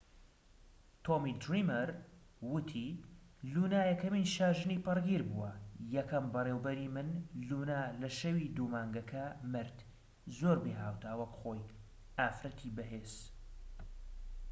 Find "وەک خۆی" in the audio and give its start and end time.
11.19-11.67